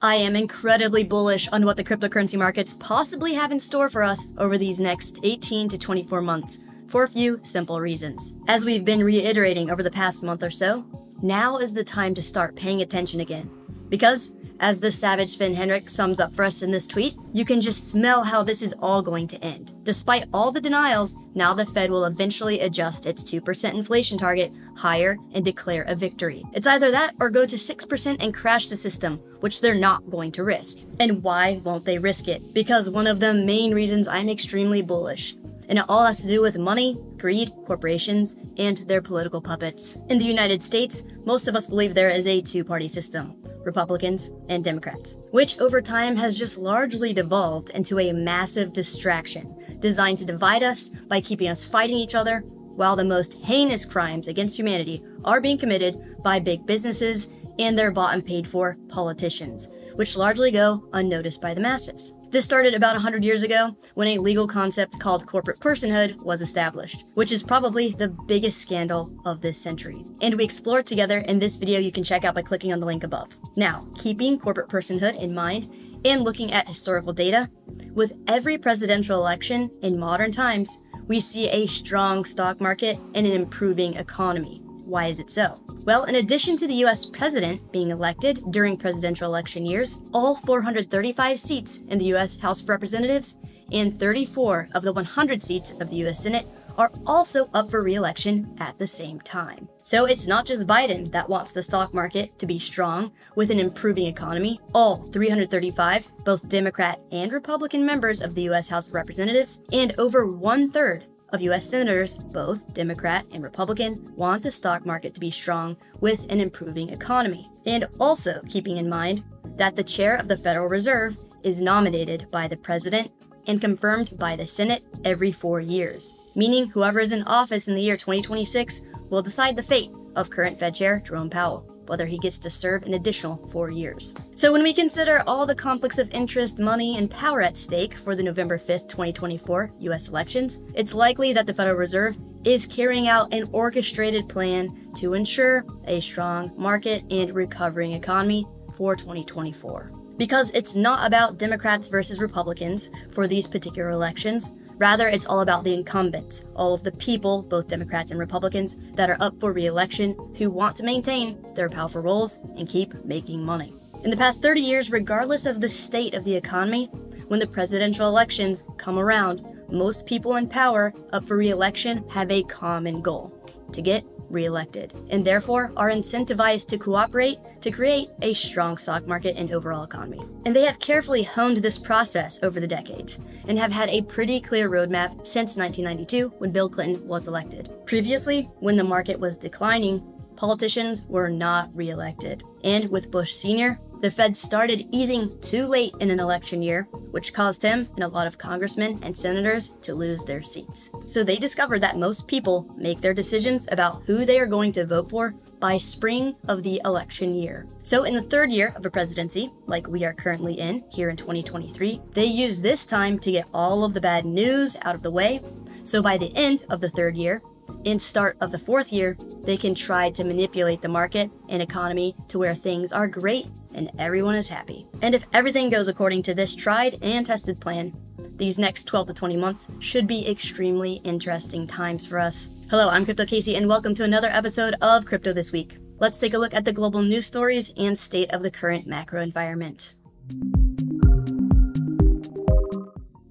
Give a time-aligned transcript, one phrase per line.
[0.00, 4.24] I am incredibly bullish on what the cryptocurrency markets possibly have in store for us
[4.36, 8.36] over these next 18 to 24 months for a few simple reasons.
[8.46, 10.84] As we've been reiterating over the past month or so,
[11.20, 13.50] now is the time to start paying attention again.
[13.88, 17.60] Because, as the savage Finn Henrik sums up for us in this tweet, you can
[17.60, 19.72] just smell how this is all going to end.
[19.84, 25.16] Despite all the denials, now the Fed will eventually adjust its 2% inflation target higher
[25.32, 26.44] and declare a victory.
[26.52, 30.32] It's either that or go to 6% and crash the system, which they're not going
[30.32, 30.78] to risk.
[30.98, 32.52] And why won't they risk it?
[32.52, 35.36] Because one of the main reasons I'm extremely bullish
[35.68, 39.98] and it all has to do with money, greed, corporations, and their political puppets.
[40.08, 44.30] In the United States, most of us believe there is a two party system Republicans
[44.48, 50.24] and Democrats, which over time has just largely devolved into a massive distraction designed to
[50.24, 55.02] divide us by keeping us fighting each other, while the most heinous crimes against humanity
[55.24, 60.50] are being committed by big businesses and their bought and paid for politicians, which largely
[60.50, 62.12] go unnoticed by the masses.
[62.30, 67.06] This started about 100 years ago when a legal concept called corporate personhood was established,
[67.14, 70.04] which is probably the biggest scandal of this century.
[70.20, 72.80] And we explore it together in this video you can check out by clicking on
[72.80, 73.30] the link above.
[73.56, 75.72] Now, keeping corporate personhood in mind
[76.04, 77.48] and looking at historical data,
[77.94, 83.32] with every presidential election in modern times, we see a strong stock market and an
[83.32, 84.62] improving economy.
[84.88, 85.60] Why is it so?
[85.84, 91.38] Well, in addition to the US president being elected during presidential election years, all 435
[91.38, 93.34] seats in the US House of Representatives
[93.70, 97.96] and 34 of the 100 seats of the US Senate are also up for re
[97.96, 99.68] election at the same time.
[99.82, 103.60] So it's not just Biden that wants the stock market to be strong with an
[103.60, 104.58] improving economy.
[104.72, 110.24] All 335, both Democrat and Republican members of the US House of Representatives, and over
[110.24, 111.68] one third of U.S.
[111.68, 116.90] senators, both Democrat and Republican, want the stock market to be strong with an improving
[116.90, 117.50] economy.
[117.66, 119.24] And also keeping in mind
[119.56, 123.10] that the chair of the Federal Reserve is nominated by the president
[123.46, 127.82] and confirmed by the Senate every four years, meaning whoever is in office in the
[127.82, 132.38] year 2026 will decide the fate of current Fed Chair Jerome Powell whether he gets
[132.38, 134.14] to serve an additional four years.
[134.34, 138.14] So, when we consider all the conflicts of interest, money, and power at stake for
[138.14, 143.32] the November 5th, 2024 US elections, it's likely that the Federal Reserve is carrying out
[143.32, 149.92] an orchestrated plan to ensure a strong market and recovering economy for 2024.
[150.16, 155.64] Because it's not about Democrats versus Republicans for these particular elections, Rather, it's all about
[155.64, 159.66] the incumbents, all of the people, both Democrats and Republicans, that are up for re
[159.66, 163.72] election who want to maintain their powerful roles and keep making money.
[164.04, 166.86] In the past 30 years, regardless of the state of the economy,
[167.26, 172.30] when the presidential elections come around, most people in power up for re election have
[172.30, 173.34] a common goal
[173.72, 179.36] to get reelected, and therefore are incentivized to cooperate to create a strong stock market
[179.36, 180.20] and overall economy.
[180.44, 184.40] And they have carefully honed this process over the decades and have had a pretty
[184.40, 187.70] clear roadmap since 1992 when Bill Clinton was elected.
[187.86, 190.02] Previously, when the market was declining,
[190.36, 192.42] politicians were not reelected.
[192.62, 197.32] And with Bush Sr., the Fed started easing too late in an election year, which
[197.32, 200.90] caused him and a lot of congressmen and senators to lose their seats.
[201.08, 204.86] So they discovered that most people make their decisions about who they are going to
[204.86, 207.66] vote for by spring of the election year.
[207.82, 211.16] So, in the third year of a presidency, like we are currently in here in
[211.16, 215.10] 2023, they use this time to get all of the bad news out of the
[215.10, 215.40] way.
[215.82, 217.42] So, by the end of the third year,
[217.84, 222.14] and start of the fourth year, they can try to manipulate the market and economy
[222.28, 224.86] to where things are great and everyone is happy.
[225.02, 227.96] And if everything goes according to this tried and tested plan,
[228.36, 232.48] these next 12 to 20 months should be extremely interesting times for us.
[232.70, 235.76] Hello, I'm Crypto Casey, and welcome to another episode of Crypto This Week.
[235.98, 239.20] Let's take a look at the global news stories and state of the current macro
[239.22, 239.94] environment.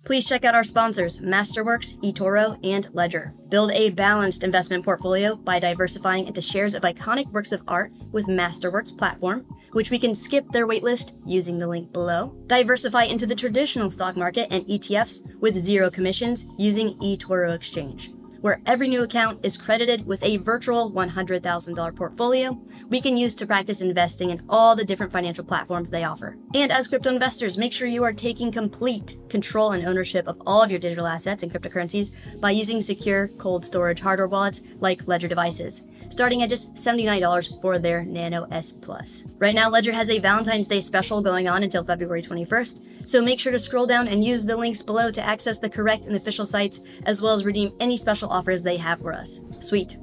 [0.07, 3.33] Please check out our sponsors, Masterworks, eToro, and Ledger.
[3.49, 8.25] Build a balanced investment portfolio by diversifying into shares of iconic works of art with
[8.25, 9.45] Masterworks platform,
[9.77, 12.35] which we can skip their waitlist using the link below.
[12.47, 18.61] Diversify into the traditional stock market and ETFs with zero commissions using eToro Exchange where
[18.67, 22.55] every new account is credited with a virtual $100,000 portfolio
[22.89, 26.37] we can use to practice investing in all the different financial platforms they offer.
[26.53, 30.61] And as crypto investors, make sure you are taking complete control and ownership of all
[30.61, 35.27] of your digital assets and cryptocurrencies by using secure cold storage hardware wallets like Ledger
[35.27, 39.23] devices starting at just $79 for their Nano S Plus.
[39.37, 43.39] Right now, Ledger has a Valentine's Day special going on until February 21st, so make
[43.39, 46.45] sure to scroll down and use the links below to access the correct and official
[46.45, 49.39] sites, as well as redeem any special offers they have for us.
[49.59, 49.97] Sweet.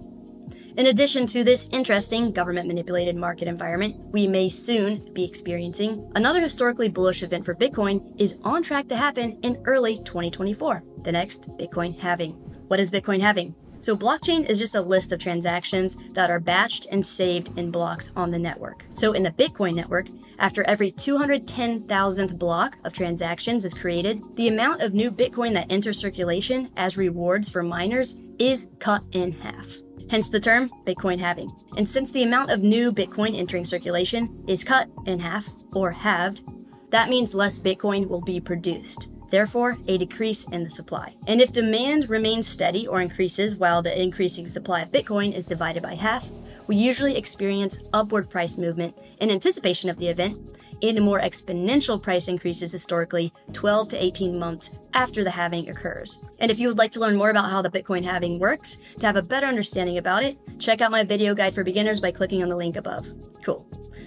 [0.77, 6.41] In addition to this interesting government manipulated market environment, we may soon be experiencing another
[6.41, 11.49] historically bullish event for Bitcoin is on track to happen in early 2024, the next
[11.51, 12.33] Bitcoin halving.
[12.67, 13.55] What is Bitcoin halving?
[13.85, 18.09] So, blockchain is just a list of transactions that are batched and saved in blocks
[18.17, 18.87] on the network.
[18.95, 20.07] So, in the Bitcoin network,
[20.39, 25.99] after every 210,000th block of transactions is created, the amount of new Bitcoin that enters
[25.99, 29.67] circulation as rewards for miners is cut in half.
[30.09, 31.51] Hence the term Bitcoin halving.
[31.77, 35.45] And since the amount of new Bitcoin entering circulation is cut in half,
[35.75, 36.41] or halved,
[36.89, 41.17] that means less Bitcoin will be produced therefore, a decrease in the supply.
[41.27, 45.83] And if demand remains steady or increases while the increasing supply of Bitcoin is divided
[45.83, 46.29] by half,
[46.67, 50.39] we usually experience upward price movement in anticipation of the event
[50.83, 56.19] and more exponential price increases historically 12 to 18 months after the halving occurs.
[56.39, 59.07] And if you would like to learn more about how the Bitcoin halving works, to
[59.07, 62.43] have a better understanding about it, check out my video guide for beginners by clicking
[62.43, 63.07] on the link above.
[63.45, 63.67] Cool.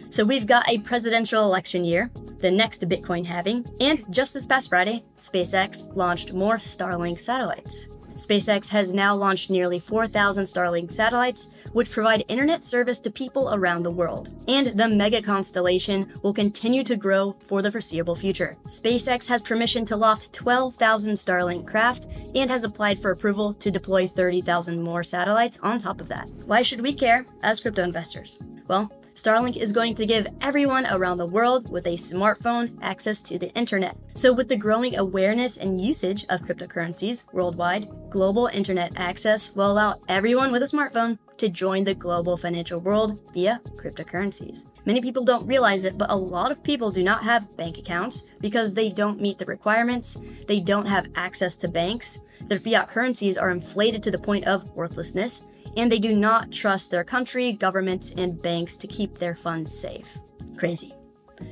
[0.10, 2.10] So we've got a presidential election year,
[2.40, 7.88] the next Bitcoin halving, and just this past Friday, SpaceX launched more Starlink satellites.
[8.16, 13.84] SpaceX has now launched nearly 4,000 Starlink satellites, which provide internet service to people around
[13.84, 14.32] the world.
[14.48, 18.58] And the mega constellation will continue to grow for the foreseeable future.
[18.68, 24.08] SpaceX has permission to loft 12,000 Starlink craft and has applied for approval to deploy
[24.08, 26.28] 30,000 more satellites on top of that.
[26.46, 28.40] Why should we care as crypto investors?
[28.68, 33.40] Well, Starlink is going to give everyone around the world with a smartphone access to
[33.40, 33.98] the internet.
[34.14, 40.02] So, with the growing awareness and usage of cryptocurrencies worldwide, global internet access will allow
[40.08, 44.66] everyone with a smartphone to join the global financial world via cryptocurrencies.
[44.86, 48.24] Many people don't realize it, but a lot of people do not have bank accounts
[48.40, 50.16] because they don't meet the requirements,
[50.48, 54.70] they don't have access to banks, their fiat currencies are inflated to the point of
[54.76, 55.42] worthlessness,
[55.76, 60.18] and they do not trust their country, governments, and banks to keep their funds safe.
[60.58, 60.94] Crazy.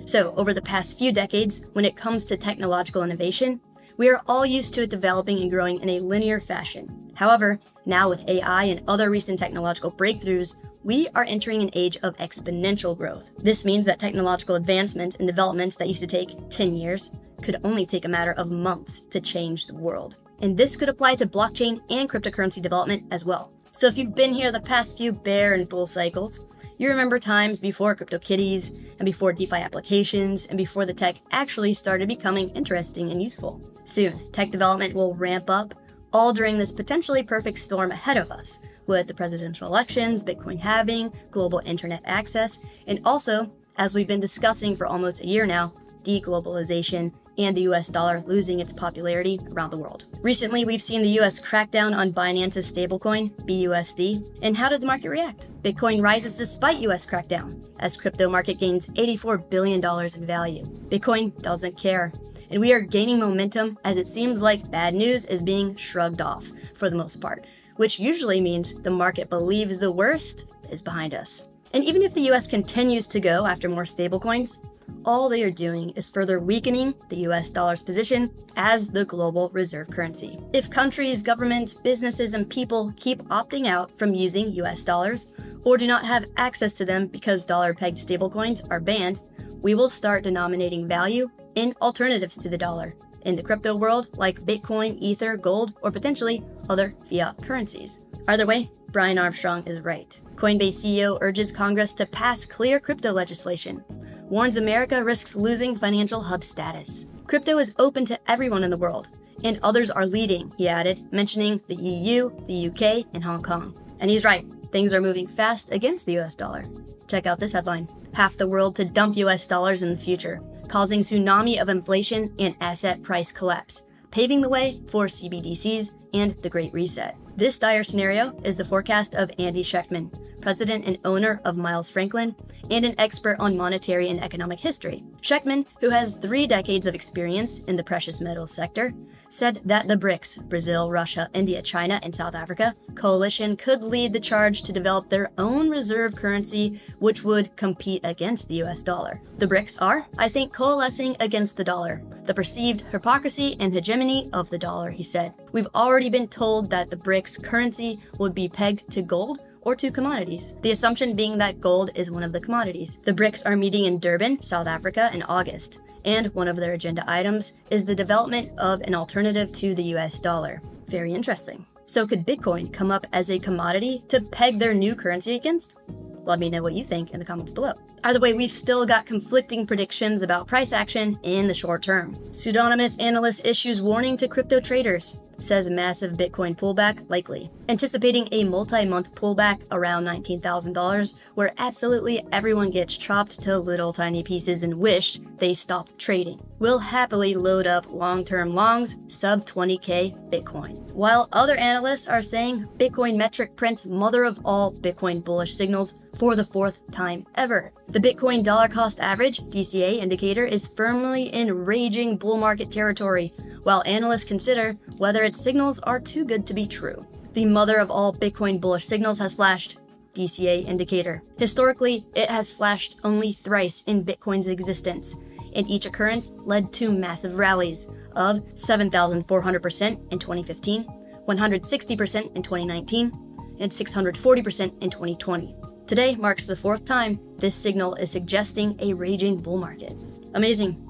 [0.05, 3.61] So, over the past few decades, when it comes to technological innovation,
[3.97, 7.11] we are all used to it developing and growing in a linear fashion.
[7.15, 12.17] However, now with AI and other recent technological breakthroughs, we are entering an age of
[12.17, 13.23] exponential growth.
[13.37, 17.09] This means that technological advancements and developments that used to take 10 years
[17.41, 20.15] could only take a matter of months to change the world.
[20.39, 23.54] And this could apply to blockchain and cryptocurrency development as well.
[23.75, 26.39] So if you've been here the past few bear and bull cycles,
[26.77, 28.69] you remember times before CryptoKitties
[28.99, 33.61] and before DeFi applications and before the tech actually started becoming interesting and useful.
[33.83, 35.73] Soon, tech development will ramp up,
[36.13, 41.11] all during this potentially perfect storm ahead of us, with the presidential elections, Bitcoin halving,
[41.31, 45.73] global internet access, and also, as we've been discussing for almost a year now,
[46.05, 50.05] deglobalization and the US dollar losing its popularity around the world.
[50.21, 55.09] Recently, we've seen the US crackdown on Binance's stablecoin, BUSD, and how did the market
[55.09, 55.47] react?
[55.63, 60.63] Bitcoin rises despite US crackdown, as crypto market gains $84 billion in value.
[60.89, 62.11] Bitcoin doesn't care,
[62.49, 66.45] and we are gaining momentum as it seems like bad news is being shrugged off
[66.75, 67.45] for the most part,
[67.77, 71.43] which usually means the market believes the worst is behind us.
[71.73, 74.59] And even if the US continues to go after more stablecoins,
[75.05, 79.89] all they are doing is further weakening the US dollar's position as the global reserve
[79.89, 80.39] currency.
[80.53, 85.27] If countries, governments, businesses, and people keep opting out from using US dollars
[85.63, 89.19] or do not have access to them because dollar pegged stablecoins are banned,
[89.61, 94.45] we will start denominating value in alternatives to the dollar in the crypto world like
[94.45, 97.99] Bitcoin, Ether, gold, or potentially other fiat currencies.
[98.27, 100.17] Either way, Brian Armstrong is right.
[100.35, 103.83] Coinbase CEO urges Congress to pass clear crypto legislation
[104.29, 107.05] warns America risks losing financial hub status.
[107.27, 109.07] Crypto is open to everyone in the world,
[109.43, 113.73] and others are leading, he added, mentioning the EU, the UK, and Hong Kong.
[113.99, 116.63] And he's right, things are moving fast against the US dollar.
[117.07, 121.01] Check out this headline Half the world to dump US dollars in the future, causing
[121.01, 126.71] tsunami of inflation and asset price collapse, paving the way for CBDCs and the Great
[126.71, 127.17] Reset.
[127.37, 130.09] This dire scenario is the forecast of Andy Schectman,
[130.41, 132.33] president and owner of Miles Franklin,
[132.71, 135.03] and an expert on monetary and economic history.
[135.21, 138.93] Schectman, who has three decades of experience in the precious metals sector,
[139.27, 144.19] said that the BRICS Brazil, Russia, India, China, and South Africa coalition could lead the
[144.19, 149.21] charge to develop their own reserve currency, which would compete against the US dollar.
[149.37, 154.49] The BRICS are, I think, coalescing against the dollar, the perceived hypocrisy and hegemony of
[154.49, 155.33] the dollar, he said.
[155.51, 159.91] We've already been told that the BRICS currency would be pegged to gold or to
[159.91, 160.53] commodities.
[160.61, 162.99] The assumption being that gold is one of the commodities.
[163.03, 167.03] The BRICS are meeting in Durban, South Africa in August, and one of their agenda
[167.07, 170.61] items is the development of an alternative to the US dollar.
[170.87, 171.65] Very interesting.
[171.87, 175.75] So could Bitcoin come up as a commodity to peg their new currency against?
[176.23, 177.73] Let me know what you think in the comments below.
[178.03, 182.13] Either way, we've still got conflicting predictions about price action in the short term.
[182.33, 188.85] Pseudonymous analyst issues warning to crypto traders says massive Bitcoin pullback likely, anticipating a multi
[188.85, 195.21] month pullback around $19,000, where absolutely everyone gets chopped to little tiny pieces and wished
[195.37, 196.41] they stopped trading.
[196.59, 200.77] We'll happily load up long term longs sub 20k Bitcoin.
[200.91, 206.35] While other analysts are saying Bitcoin metric prints mother of all Bitcoin bullish signals for
[206.35, 207.71] the fourth time ever.
[207.89, 213.83] The Bitcoin dollar cost average, DCA indicator, is firmly in raging bull market territory, while
[213.85, 217.05] analysts consider whether its signals are too good to be true.
[217.33, 219.77] The mother of all Bitcoin bullish signals has flashed.
[220.13, 221.21] DCA indicator.
[221.37, 225.15] Historically, it has flashed only thrice in Bitcoin's existence,
[225.53, 230.85] and each occurrence led to massive rallies of 7,400% in 2015,
[231.27, 233.11] 160% in 2019,
[233.59, 235.55] and 640% in 2020.
[235.87, 239.93] Today marks the fourth time this signal is suggesting a raging bull market.
[240.33, 240.81] Amazing.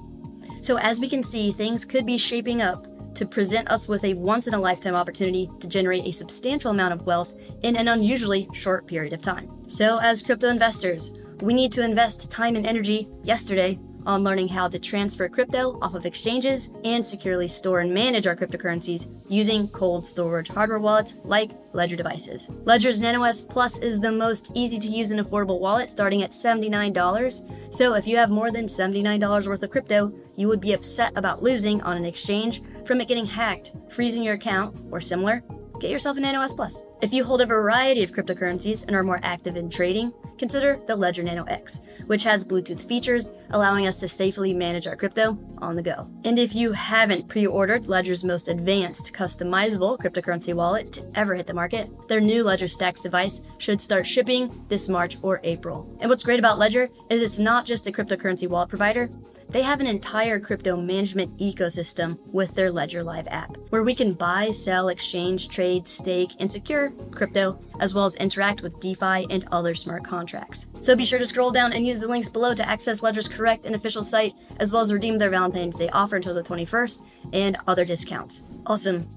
[0.62, 4.14] So, as we can see, things could be shaping up to present us with a
[4.14, 8.48] once in a lifetime opportunity to generate a substantial amount of wealth in an unusually
[8.54, 9.50] short period of time.
[9.68, 11.12] So, as crypto investors,
[11.42, 15.94] we need to invest time and energy yesterday on learning how to transfer crypto off
[15.94, 21.50] of exchanges and securely store and manage our cryptocurrencies using cold storage hardware wallets like
[21.72, 22.48] Ledger devices.
[22.64, 27.74] Ledger's NanoS Plus is the most easy to use and affordable wallet starting at $79.
[27.74, 31.42] So if you have more than $79 worth of crypto, you would be upset about
[31.42, 35.42] losing on an exchange from it getting hacked, freezing your account, or similar,
[35.80, 36.82] get yourself an NanoS Plus.
[37.02, 40.96] If you hold a variety of cryptocurrencies and are more active in trading, consider the
[40.96, 45.76] Ledger Nano X, which has Bluetooth features allowing us to safely manage our crypto on
[45.76, 46.10] the go.
[46.24, 51.46] And if you haven't pre ordered Ledger's most advanced customizable cryptocurrency wallet to ever hit
[51.46, 55.88] the market, their new Ledger Stax device should start shipping this March or April.
[56.00, 59.10] And what's great about Ledger is it's not just a cryptocurrency wallet provider,
[59.56, 64.12] they have an entire crypto management ecosystem with their Ledger Live app, where we can
[64.12, 69.48] buy, sell, exchange, trade, stake, and secure crypto, as well as interact with DeFi and
[69.50, 70.66] other smart contracts.
[70.82, 73.64] So be sure to scroll down and use the links below to access Ledger's correct
[73.64, 77.56] and official site, as well as redeem their Valentine's Day offer until the 21st and
[77.66, 78.42] other discounts.
[78.66, 79.15] Awesome.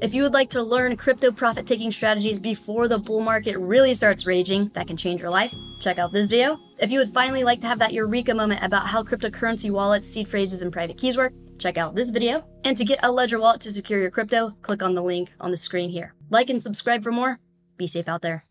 [0.00, 3.94] If you would like to learn crypto profit taking strategies before the bull market really
[3.94, 6.58] starts raging that can change your life, check out this video.
[6.78, 10.28] If you would finally like to have that eureka moment about how cryptocurrency wallets, seed
[10.28, 12.44] phrases, and private keys work, check out this video.
[12.64, 15.52] And to get a Ledger wallet to secure your crypto, click on the link on
[15.52, 16.14] the screen here.
[16.28, 17.38] Like and subscribe for more.
[17.76, 18.42] Be safe out there.